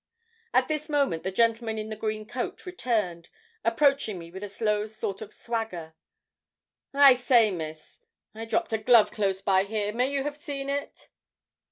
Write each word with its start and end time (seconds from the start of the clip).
At 0.51 0.67
this 0.67 0.89
moment 0.89 1.21
the 1.21 1.31
gentleman 1.31 1.77
in 1.77 1.89
the 1.89 1.95
green 1.95 2.25
coat 2.25 2.65
returned, 2.65 3.29
approaching 3.63 4.17
me 4.17 4.31
with 4.31 4.43
a 4.43 4.49
slow 4.49 4.87
sort 4.87 5.21
of 5.21 5.31
swagger. 5.31 5.93
'I 6.91 7.13
say, 7.13 7.51
Miss, 7.51 8.01
I 8.33 8.45
dropped 8.45 8.73
a 8.73 8.79
glove 8.79 9.11
close 9.11 9.43
by 9.43 9.63
here. 9.63 9.93
May 9.93 10.11
you 10.11 10.23
have 10.23 10.37
seen 10.37 10.71
it?' 10.71 11.07